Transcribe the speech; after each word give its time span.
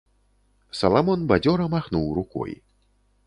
Саламон 0.79 1.27
бадзёра 1.31 1.65
махнуў 1.75 2.05
рукой. 2.21 2.51